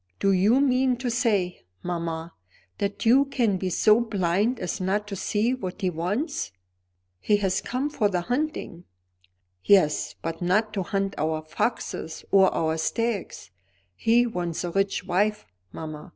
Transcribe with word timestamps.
Do 0.19 0.31
you 0.31 0.59
mean 0.59 0.97
to 0.97 1.11
say, 1.11 1.61
mamma, 1.83 2.33
that 2.79 3.05
you 3.05 3.25
can 3.25 3.57
be 3.57 3.69
so 3.69 3.99
blind 4.01 4.59
as 4.59 4.81
not 4.81 5.07
to 5.09 5.15
see 5.15 5.53
what 5.53 5.81
he 5.81 5.91
wants?" 5.91 6.51
"He 7.19 7.37
has 7.37 7.61
come 7.61 7.87
for 7.87 8.09
the 8.09 8.21
hunting." 8.21 8.85
"Yes, 9.63 10.15
but 10.23 10.41
not 10.41 10.73
to 10.73 10.81
hunt 10.81 11.13
our 11.19 11.43
foxes 11.43 12.25
or 12.31 12.51
our 12.51 12.77
stags. 12.79 13.51
He 13.95 14.25
wants 14.25 14.63
a 14.63 14.71
rich 14.71 15.03
wife, 15.05 15.45
mamma. 15.71 16.09